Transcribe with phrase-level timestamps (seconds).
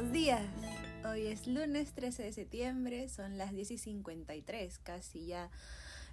[0.00, 0.40] buenos días.
[1.04, 5.50] Hoy es lunes 13 de septiembre, son las 10 y 53, casi ya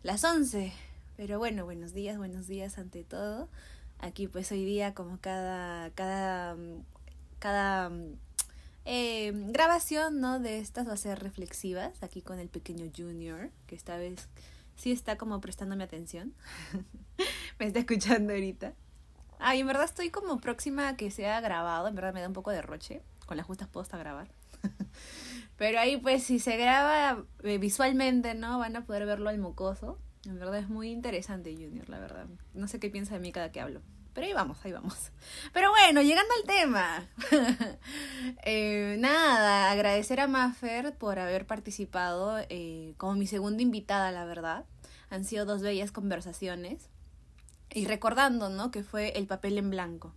[0.03, 0.73] las 11.
[1.15, 3.47] Pero bueno, buenos días, buenos días ante todo.
[3.99, 6.57] Aquí pues hoy día como cada, cada,
[7.39, 7.89] cada
[8.83, 10.41] eh, grabación ¿no?
[10.41, 14.27] de estas va a ser reflexivas, aquí con el pequeño Junior, que esta vez
[14.75, 16.33] sí está como prestándome atención.
[17.57, 18.73] me está escuchando ahorita.
[19.39, 22.33] Ay, en verdad estoy como próxima a que sea grabado, en verdad me da un
[22.33, 24.29] poco de roche, con las justas puedo hasta grabar.
[25.57, 28.57] Pero ahí pues si se graba eh, visualmente, ¿no?
[28.57, 29.99] Van a poder verlo al mocoso.
[30.25, 32.25] En verdad es muy interesante Junior, la verdad.
[32.55, 33.81] No sé qué piensa de mí cada que hablo.
[34.13, 35.11] Pero ahí vamos, ahí vamos.
[35.53, 37.07] Pero bueno, llegando al tema.
[38.43, 44.65] eh, nada, agradecer a Maffer por haber participado eh, como mi segunda invitada, la verdad.
[45.11, 46.89] Han sido dos bellas conversaciones.
[47.69, 48.71] Y recordando, ¿no?
[48.71, 50.15] Que fue el papel en blanco.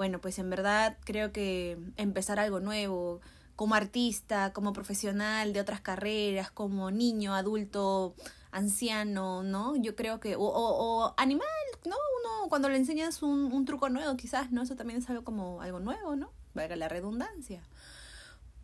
[0.00, 3.20] Bueno, pues en verdad creo que empezar algo nuevo,
[3.54, 8.14] como artista, como profesional de otras carreras, como niño, adulto,
[8.50, 9.76] anciano, ¿no?
[9.76, 11.46] Yo creo que, o, o, animal,
[11.84, 11.96] ¿no?
[12.20, 14.62] Uno cuando le enseñas un, un, truco nuevo, quizás, ¿no?
[14.62, 16.32] Eso también es algo como algo nuevo, ¿no?
[16.54, 17.62] Valga la redundancia.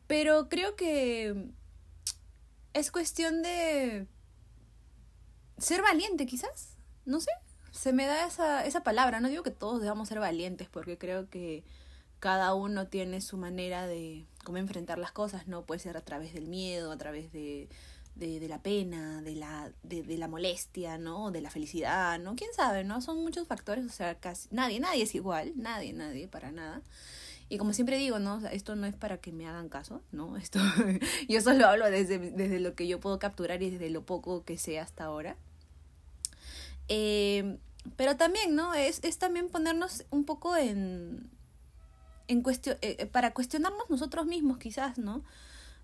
[0.07, 1.51] Pero creo que
[2.73, 4.07] es cuestión de
[5.59, 7.31] ser valiente, quizás, no sé,
[7.77, 9.21] se me da esa, esa palabra.
[9.21, 11.65] No digo que todos debamos ser valientes, porque creo que
[12.19, 15.65] cada uno tiene su manera de cómo enfrentar las cosas, ¿no?
[15.65, 17.69] Puede ser a través del miedo, a través de,
[18.15, 21.31] de, la pena, de la, de, la molestia, ¿no?
[21.31, 22.35] De la felicidad, ¿no?
[22.35, 23.01] ¿Quién sabe, no?
[23.03, 26.83] Son muchos factores, o sea, casi nadie, nadie es igual, nadie, nadie, para nada.
[27.49, 28.45] Y como siempre digo, ¿no?
[28.49, 30.37] Esto no es para que me hagan caso, ¿no?
[30.39, 30.59] Esto,
[31.29, 34.57] yo solo hablo desde, desde lo que yo puedo capturar y desde lo poco que
[34.57, 35.37] sé hasta ahora.
[36.89, 37.59] Eh,
[37.97, 38.75] pero también, ¿no?
[38.75, 41.31] Es, es también ponernos un poco en,
[42.29, 45.23] en cuestión, eh, para cuestionarnos nosotros mismos quizás, ¿no?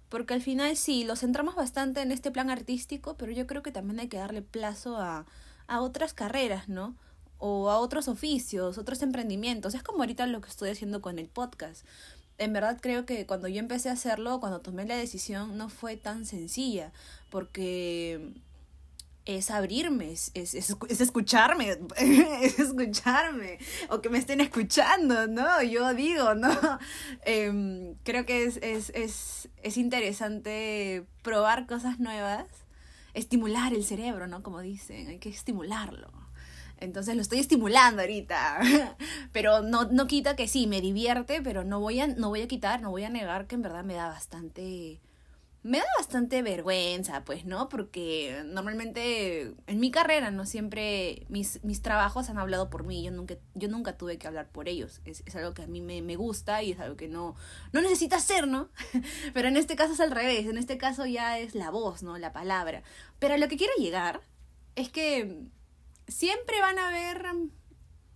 [0.09, 3.73] Porque al final sí, lo centramos bastante en este plan artístico, pero yo creo que
[3.73, 5.27] también hay que darle plazo a,
[5.67, 6.95] a otras carreras, ¿no?
[7.39, 9.75] O a otros oficios, otros emprendimientos.
[9.75, 11.87] Es como ahorita lo que estoy haciendo con el podcast.
[12.39, 15.97] En verdad creo que cuando yo empecé a hacerlo, cuando tomé la decisión, no fue
[15.97, 16.93] tan sencilla,
[17.31, 18.35] porque
[19.25, 21.79] es abrirme, es, es, es, es, escucharme,
[22.43, 25.63] es escucharme, o que me estén escuchando, ¿no?
[25.63, 26.51] Yo digo, ¿no?
[27.25, 32.47] Eh, creo que es, es, es, es interesante probar cosas nuevas,
[33.15, 34.43] estimular el cerebro, ¿no?
[34.43, 36.11] Como dicen, hay que estimularlo.
[36.83, 38.61] Entonces lo estoy estimulando ahorita.
[39.33, 42.49] Pero no, no quita que sí, me divierte, pero no voy, a, no voy a
[42.49, 45.01] quitar, no voy a negar que en verdad me da bastante
[45.65, 47.69] me da bastante vergüenza, pues, ¿no?
[47.69, 50.45] Porque normalmente en mi carrera, ¿no?
[50.45, 54.51] Siempre mis, mis trabajos han hablado por mí, yo nunca, yo nunca tuve que hablar
[54.51, 55.01] por ellos.
[55.05, 57.37] Es, es algo que a mí me, me, gusta y es algo que no,
[57.73, 58.71] no necesita hacer, ¿no?
[59.35, 62.19] Pero en este caso es al revés, en este caso ya es la voz, ¿no?
[62.19, 62.83] La palabra.
[63.21, 64.21] Pero a lo que quiero llegar
[64.75, 65.47] es que
[66.09, 67.25] siempre van a haber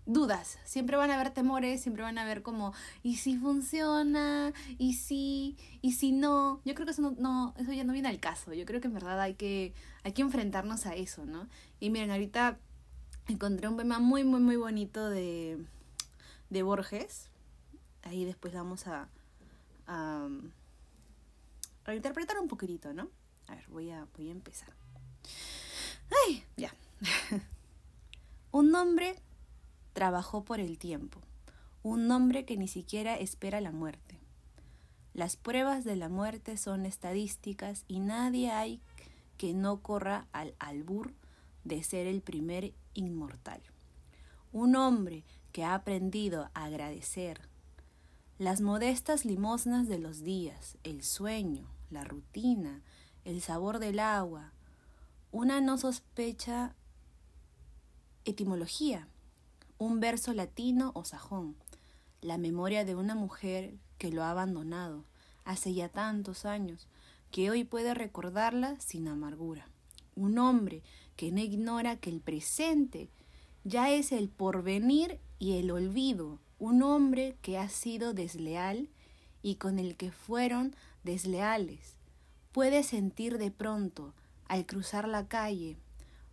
[0.07, 2.73] dudas, siempre van a haber temores, siempre van a haber como,
[3.03, 4.53] ¿y si funciona?
[4.79, 5.57] ¿Y si?
[5.83, 6.61] ¿Y si no?
[6.65, 8.95] Yo creo que eso, no, eso ya no viene al caso, yo creo que en
[8.95, 9.75] verdad hay que,
[10.05, 11.49] hay que enfrentarnos a eso, ¿no?
[11.81, 12.59] Y miren, ahorita
[13.27, 15.59] encontré un poema muy, muy, muy bonito de,
[16.51, 17.29] de Borges,
[18.03, 19.09] ahí después vamos a,
[19.89, 20.29] a,
[22.41, 23.09] un poquitito, ¿no?
[23.49, 24.69] A ver, voy a, voy a empezar.
[26.27, 26.45] ¡Ay!
[26.57, 26.73] Ya.
[28.53, 29.17] un nombre
[29.97, 31.23] trabajó por el tiempo,
[31.83, 34.21] un hombre que ni siquiera espera la muerte.
[35.15, 38.83] Las pruebas de la muerte son estadísticas y nadie hay
[39.39, 41.15] que no corra al albur
[41.65, 43.63] de ser el primer inmortal.
[44.53, 47.41] Un hombre que ha aprendido a agradecer
[48.37, 52.83] las modestas limosnas de los días, el sueño, la rutina,
[53.25, 54.53] el sabor del agua,
[55.33, 56.75] una no sospecha
[58.27, 59.09] etimología,
[59.79, 61.57] un verso latino o sajón,
[62.21, 65.05] la memoria de una mujer que lo ha abandonado
[65.45, 66.89] hace ya tantos años,
[67.31, 69.69] que hoy puede recordarla sin amargura.
[70.15, 70.83] Un hombre
[71.17, 73.11] que no ignora que el presente
[73.65, 76.39] ya es el porvenir y el olvido.
[76.59, 78.89] Un hombre que ha sido desleal
[79.43, 80.75] y con el que fueron
[81.05, 81.97] desleales.
[82.53, 84.15] Puede sentir de pronto,
[84.49, 85.77] al cruzar la calle,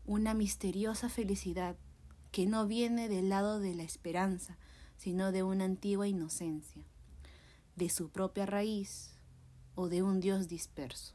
[0.06, 1.76] una misteriosa felicidad
[2.34, 4.58] que no viene del lado de la esperanza,
[4.98, 6.84] sino de una antigua inocencia,
[7.76, 9.12] de su propia raíz
[9.76, 11.14] o de un Dios disperso.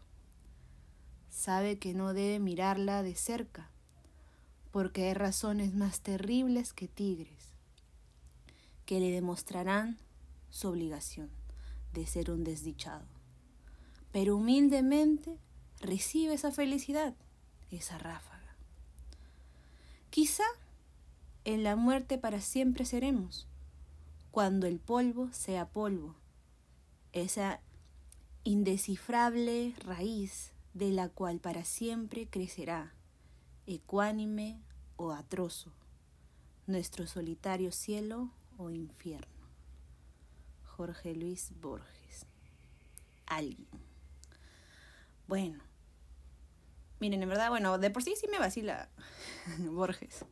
[1.28, 3.68] Sabe que no debe mirarla de cerca,
[4.70, 7.48] porque hay razones más terribles que tigres,
[8.86, 9.98] que le demostrarán
[10.50, 11.30] su obligación.
[11.94, 13.06] de ser un desdichado.
[14.12, 15.38] Pero humildemente
[15.80, 17.14] recibe esa felicidad,
[17.70, 18.54] esa ráfaga.
[20.10, 20.44] Quizá
[21.48, 23.46] en la muerte para siempre seremos,
[24.30, 26.14] cuando el polvo sea polvo,
[27.14, 27.62] esa
[28.44, 32.92] indescifrable raíz de la cual para siempre crecerá,
[33.66, 34.60] ecuánime
[34.96, 35.72] o atrozo,
[36.66, 38.28] nuestro solitario cielo
[38.58, 39.48] o infierno.
[40.66, 42.26] Jorge Luis Borges.
[43.24, 43.66] Alguien.
[45.26, 45.60] Bueno.
[47.00, 48.90] Miren, en verdad, bueno, de por sí sí me vacila
[49.60, 50.26] Borges.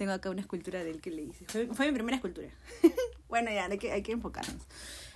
[0.00, 1.44] Tengo acá una escultura del que le hice.
[1.44, 2.48] Fue, mi primera escultura.
[3.28, 4.62] bueno, ya, hay que, hay que enfocarnos.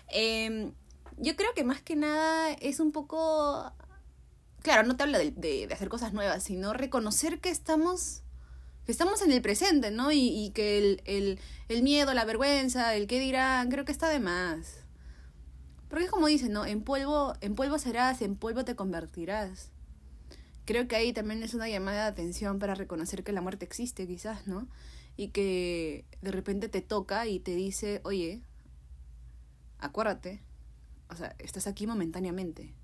[0.08, 0.72] Em,
[1.16, 3.72] yo creo que más que nada es un poco...
[4.60, 8.24] Claro, no te habla de, de, hacer cosas nuevas, sino reconocer que estamos
[8.84, 10.12] que estamos en el presente, ¿no?
[10.12, 14.20] Y, que el, el, el, miedo, la vergüenza, el qué dirán, creo que está de
[14.20, 14.84] más.
[15.88, 16.66] Porque es como dicen, ¿no?
[16.66, 19.70] En polvo, en polvo serás, en polvo te convertirás.
[20.64, 24.06] Creo que ahí también es una llamada de atención para reconocer que la muerte existe,
[24.06, 24.66] quizás, ¿no?
[25.16, 28.42] Y que de repente te toca y te dice, oye,
[29.78, 30.42] acuérdate,
[31.10, 32.74] o sea, estás aquí momentáneamente.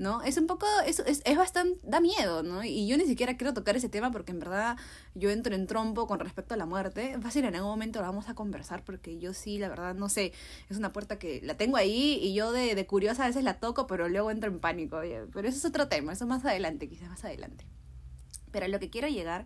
[0.00, 0.22] ¿No?
[0.22, 2.64] Es un poco, es, es, es, bastante, da miedo, ¿no?
[2.64, 4.78] Y yo ni siquiera quiero tocar ese tema porque en verdad
[5.14, 7.18] yo entro en trompo con respecto a la muerte.
[7.20, 10.32] Fácil, en algún momento lo vamos a conversar porque yo sí, la verdad, no sé,
[10.70, 13.60] es una puerta que la tengo ahí y yo de, de curiosa a veces la
[13.60, 15.00] toco, pero luego entro en pánico.
[15.34, 17.66] Pero eso es otro tema, eso más adelante, quizás más adelante.
[18.52, 19.44] Pero a lo que quiero llegar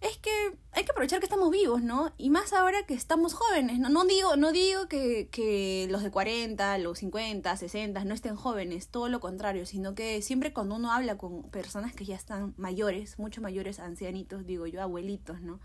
[0.00, 0.30] es que
[0.72, 2.12] hay que aprovechar que estamos vivos, ¿no?
[2.16, 3.90] Y más ahora que estamos jóvenes, ¿no?
[3.90, 8.88] No digo, no digo que, que los de 40, los 50, 60 no estén jóvenes,
[8.88, 13.18] todo lo contrario, sino que siempre cuando uno habla con personas que ya están mayores,
[13.18, 15.60] mucho mayores, ancianitos, digo yo, abuelitos, ¿no?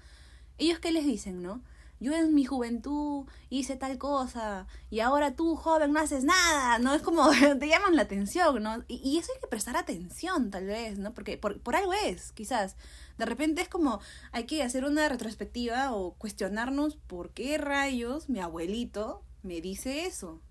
[0.58, 1.62] Ellos qué les dicen, ¿no?
[2.00, 6.94] yo en mi juventud hice tal cosa y ahora tú, joven, no haces nada, ¿no?
[6.94, 7.30] Es como
[7.60, 8.84] te llaman la atención, ¿no?
[8.88, 11.14] Y, eso hay que prestar atención, tal vez, ¿no?
[11.14, 12.76] Porque por, por algo es, quizás.
[13.18, 14.00] De repente es como
[14.32, 20.42] hay que hacer una retrospectiva o cuestionarnos por qué rayos mi abuelito me dice eso,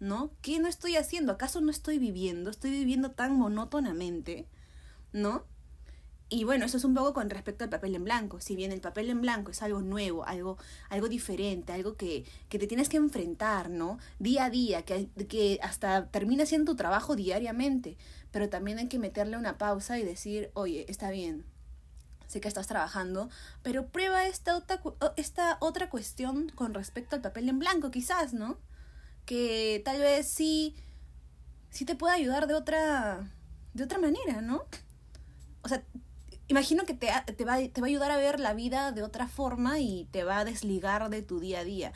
[0.00, 0.32] ¿no?
[0.42, 1.32] ¿Qué no estoy haciendo?
[1.32, 2.50] ¿Acaso no estoy viviendo?
[2.50, 4.48] ¿Estoy viviendo tan monótonamente?
[5.12, 5.46] ¿No?
[6.28, 8.40] Y bueno, eso es un poco con respecto al papel en blanco.
[8.40, 10.56] Si bien el papel en blanco es algo nuevo, algo,
[10.88, 13.98] algo diferente, algo que, que te tienes que enfrentar, ¿no?
[14.18, 17.98] Día a día, que, que hasta termina siendo tu trabajo diariamente.
[18.30, 21.44] Pero también hay que meterle una pausa y decir, oye, está bien,
[22.32, 23.28] sé que estás trabajando,
[23.62, 24.80] pero prueba esta otra,
[25.16, 28.56] esta otra cuestión con respecto al papel en blanco, quizás, ¿no?
[29.26, 30.74] Que tal vez sí,
[31.70, 33.30] sí te pueda ayudar de otra,
[33.74, 34.64] de otra manera, ¿no?
[35.62, 35.84] O sea,
[36.48, 39.28] imagino que te, te, va, te va a ayudar a ver la vida de otra
[39.28, 41.92] forma y te va a desligar de tu día a día.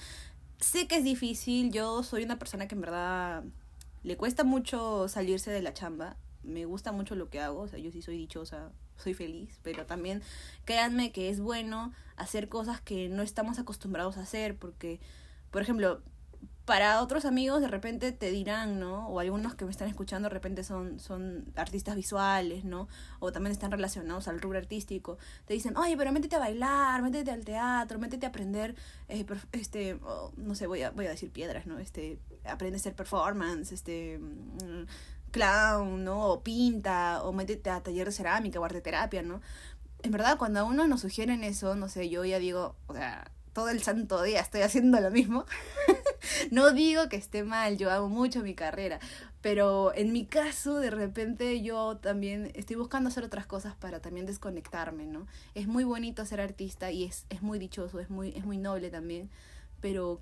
[0.60, 3.44] Sé que es difícil, yo soy una persona que en verdad
[4.02, 6.16] le cuesta mucho salirse de la chamba,
[6.46, 9.86] me gusta mucho lo que hago, o sea, yo sí soy dichosa, soy feliz, pero
[9.86, 10.22] también
[10.64, 15.00] créanme que es bueno hacer cosas que no estamos acostumbrados a hacer, porque,
[15.50, 16.02] por ejemplo,
[16.66, 19.08] para otros amigos de repente te dirán, ¿no?
[19.08, 22.88] O algunos que me están escuchando de repente son, son artistas visuales, ¿no?
[23.20, 25.16] O también están relacionados al rubro artístico.
[25.44, 28.74] Te dicen, oye, pero métete a bailar, métete al teatro, métete a aprender,
[29.08, 30.00] eh, este,
[30.36, 31.78] no sé, voy a, voy a decir piedras, ¿no?
[31.78, 34.86] Este, aprende a hacer performance, este, mm,
[35.36, 36.32] clown, ¿no?
[36.32, 39.42] O pinta, o métete a taller de cerámica o arte terapia, ¿no?
[40.02, 43.30] En verdad, cuando a uno nos sugieren eso, no sé, yo ya digo, o sea,
[43.52, 45.44] todo el santo día estoy haciendo lo mismo.
[46.50, 48.98] no digo que esté mal, yo hago mucho mi carrera,
[49.42, 54.26] pero en mi caso de repente yo también estoy buscando hacer otras cosas para también
[54.26, 55.26] desconectarme, ¿no?
[55.54, 58.90] Es muy bonito ser artista y es, es muy dichoso, es muy, es muy noble
[58.90, 59.30] también,
[59.80, 60.20] pero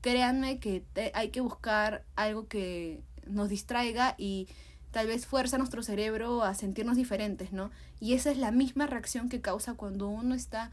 [0.00, 4.48] créanme que hay que buscar algo que nos distraiga y
[4.90, 7.70] tal vez fuerza nuestro cerebro a sentirnos diferentes, ¿no?
[8.00, 10.70] Y esa es la misma reacción que causa cuando uno está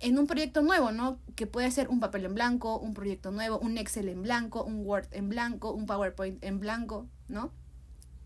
[0.00, 1.18] en un proyecto nuevo, ¿no?
[1.34, 4.86] Que puede ser un papel en blanco, un proyecto nuevo, un Excel en blanco, un
[4.86, 7.52] Word en blanco, un PowerPoint en blanco, ¿no?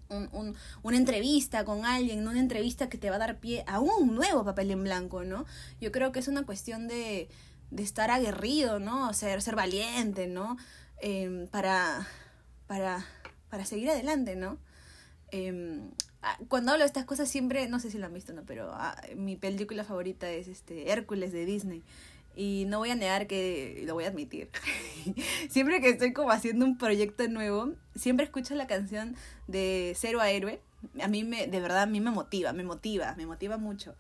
[0.09, 3.81] Un, un, una entrevista con alguien, una entrevista que te va a dar pie a
[3.81, 5.47] un nuevo papel en blanco, ¿no?
[5.81, 7.31] Yo creo que es una cuestión de,
[7.71, 9.15] de estar aguerrido, ¿no?
[9.15, 10.59] Ser, ser valiente, ¿no?
[10.99, 12.07] Em, para,
[12.73, 13.05] para,
[13.51, 14.57] para seguir adelante, ¿no?
[15.31, 15.91] Eh,
[16.23, 18.45] Ah, cuando hablo de estas cosas siempre, no sé si lo han visto, ¿no?
[18.47, 21.83] Pero ah, mi película favorita es este Hércules de Disney.
[22.37, 24.49] Y no voy a negar que lo voy a admitir.
[25.51, 29.17] siempre que estoy como haciendo un proyecto nuevo, siempre escucho la canción
[29.49, 30.61] de Cero a Héroe.
[31.03, 33.97] A mí me, de verdad, a mí me motiva, me motiva, me motiva mucho.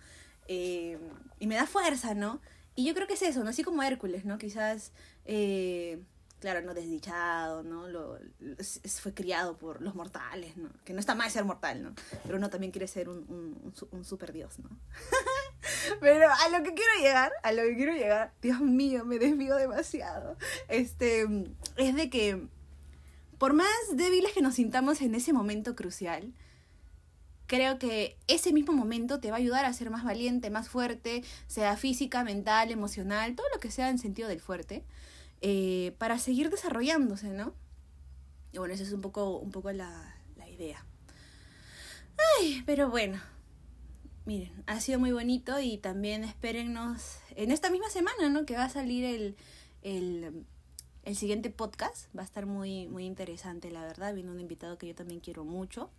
[0.46, 0.98] Eh,
[1.40, 2.40] y me da fuerza, ¿no?
[2.76, 3.50] Y yo creo que es eso, ¿no?
[3.50, 4.38] Así como Hércules, ¿no?
[4.38, 4.92] Quizás
[5.24, 5.98] eh,
[6.42, 7.86] claro, no desdichado, ¿no?
[7.86, 8.18] Lo,
[9.00, 10.70] fue criado por los mortales, ¿no?
[10.84, 11.94] Que no está mal ser mortal, ¿no?
[12.24, 14.68] Pero uno también quiere ser un, un, un super dios, ¿no?
[16.00, 19.54] Pero a lo que quiero llegar, a lo que quiero llegar, Dios mío, me desvío
[19.54, 20.36] demasiado.
[20.66, 21.28] Este,
[21.76, 22.48] es de que
[23.38, 26.32] por más débiles que nos sintamos en ese momento crucial,
[27.46, 31.22] creo que ese mismo momento te va a ayudar a ser más valiente, más fuerte,
[31.46, 34.82] sea física, mental, emocional, todo lo que sea en sentido del fuerte.
[35.44, 37.52] Eh, para seguir desarrollándose, ¿no?
[38.52, 40.16] Y bueno, esa es un poco, un poco la,
[40.48, 40.84] idea.
[42.38, 43.18] Ay, pero bueno,
[44.24, 48.44] miren, ha sido muy bonito y también espérennos en esta misma semana, ¿no?
[48.46, 49.36] Que va a salir el,
[49.80, 50.44] el,
[51.04, 52.14] el, siguiente podcast.
[52.16, 54.14] Va a estar muy, muy interesante, la verdad.
[54.14, 55.90] Viene un invitado que yo también quiero mucho.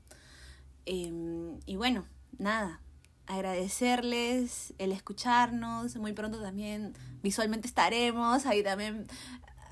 [0.85, 2.05] Em, y bueno,
[2.37, 2.79] nada,
[3.27, 5.95] agradecerles el escucharnos.
[5.95, 8.45] Muy pronto también visualmente estaremos.
[8.45, 9.07] Ahí también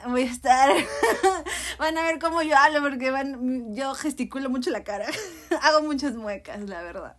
[0.08, 0.70] voy a estar.
[1.79, 5.08] van a ver cómo yo hablo porque van, yo gesticulo mucho la cara.
[5.62, 7.15] Hago muchas muecas, la verdad.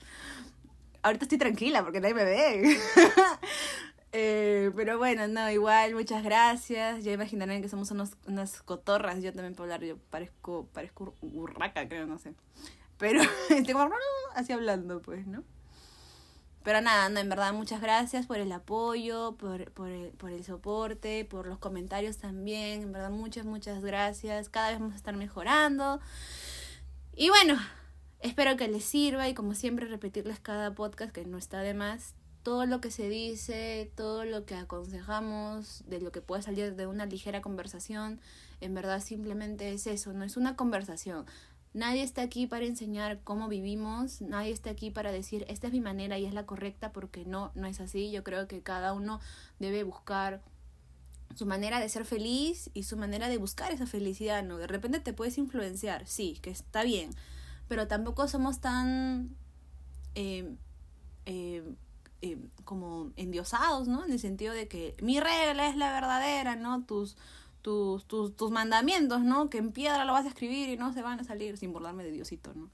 [1.03, 2.79] Ahorita estoy tranquila porque nadie me ve.
[4.15, 7.03] Eh, pero bueno, no, igual, muchas gracias.
[7.03, 9.23] Ya imaginarán que somos unos, unas cotorras.
[9.23, 12.35] Yo también puedo hablar, yo parezco, parezco burraca, creo, no sé.
[12.99, 13.89] Pero estoy como
[14.35, 15.45] así hablando, pues, ¿no?
[16.65, 20.45] Pero nada, no, en verdad, muchas gracias por el apoyo, por, por, el, por el
[20.45, 22.83] soporte, por los comentarios también.
[22.83, 24.49] En verdad, muchas, muchas gracias.
[24.49, 26.01] Cada vez vamos a estar mejorando.
[27.15, 27.59] Y bueno,
[28.21, 32.15] espero que les sirva y como siempre repetirles cada podcast que no está de más.
[32.45, 36.87] Todo lo que se dice, todo lo que aconsejamos, de lo que puede salir de
[36.87, 38.21] una ligera conversación,
[38.61, 41.27] en verdad simplemente es eso, no es una conversación.
[41.75, 45.81] Nadie está aquí para enseñar cómo vivimos, nadie está aquí para decir esta es mi
[45.81, 48.11] manera y es la correcta porque no, no es así.
[48.11, 49.21] Yo creo que cada uno
[49.59, 50.43] debe buscar
[51.35, 54.59] su manera de ser feliz y su manera de buscar esa felicidad, ¿no?
[54.59, 57.11] De repente te puedes influenciar, sí, que está bien,
[57.69, 59.35] pero tampoco somos tan
[60.15, 60.55] eh,
[62.65, 64.05] como endiosados, ¿no?
[64.05, 66.85] En el sentido de que mi regla es la verdadera, ¿no?
[66.85, 67.17] Tus
[67.63, 69.49] tus, tus, tus mandamientos, ¿no?
[69.49, 72.05] Que en piedra lo vas a escribir y no se van a salir sin burlarme
[72.05, 72.71] de Diosito, ¿no?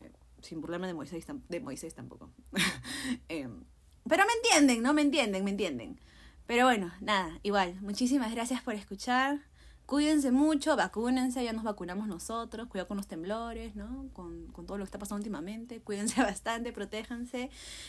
[0.00, 2.30] Eh, sin burlarme de Moisés, de Moisés tampoco.
[3.28, 3.64] Em,
[4.08, 4.94] pero me entienden, ¿no?
[4.94, 6.00] Me entienden, me entienden.
[6.46, 9.40] Pero bueno, nada, igual, muchísimas gracias por escuchar.
[9.88, 14.10] Cuídense mucho, vacúnense, ya nos vacunamos nosotros, cuidado con los temblores, ¿no?
[14.12, 17.48] Con, con todo lo que está pasando últimamente, cuídense bastante, protéjanse.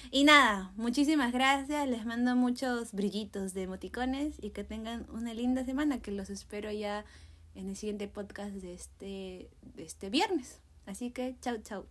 [0.09, 5.65] Y nada, muchísimas gracias, les mando muchos brillitos de emoticones y que tengan una linda
[5.65, 7.03] semana, que los espero ya
[7.53, 10.61] en el siguiente podcast de este, de este viernes.
[10.85, 11.85] Así que, chau, chau.